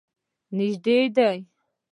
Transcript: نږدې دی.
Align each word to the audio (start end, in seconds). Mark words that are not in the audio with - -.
نږدې 0.57 0.99
دی. 1.15 1.35